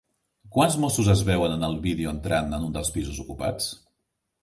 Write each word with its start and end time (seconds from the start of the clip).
Quants 0.55 0.77
mossos 0.83 1.11
es 1.15 1.21
veuen 1.27 1.55
en 1.57 1.67
el 1.69 1.77
vídeo 1.85 2.17
entrant 2.17 2.59
en 2.59 2.69
un 2.71 2.75
dels 2.79 2.93
pisos 2.99 3.25
ocupats? 3.29 3.73